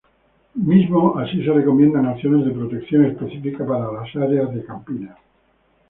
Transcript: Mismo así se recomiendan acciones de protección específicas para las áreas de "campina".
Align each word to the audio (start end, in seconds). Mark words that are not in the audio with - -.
Mismo 0.55 1.19
así 1.19 1.45
se 1.45 1.53
recomiendan 1.53 2.07
acciones 2.07 2.43
de 2.47 2.53
protección 2.53 3.05
específicas 3.05 3.67
para 3.67 3.91
las 3.91 4.15
áreas 4.15 4.51
de 4.51 4.65
"campina". 4.65 5.15